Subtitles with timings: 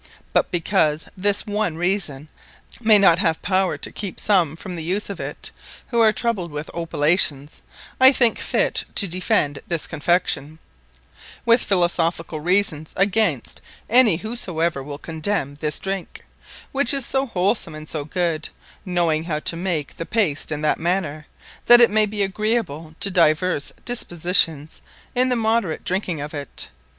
[0.33, 2.27] But because this onely reason,
[2.79, 5.51] may not have power to keepe some from the use of it,
[5.89, 7.61] who are troubled with Opilations;
[7.99, 10.57] I thinke fit to defend this Confection,
[11.45, 13.61] with Philosophicall Reasons, against
[13.91, 16.21] any whosoever will condemne this Drinke,
[16.71, 18.49] which is so wholesome, and so good,
[18.83, 21.27] knowing how to make the Paste in that manner,
[21.67, 24.81] that it may be agreeable to divers dispositions,
[25.13, 26.69] in the moderate drinking of it.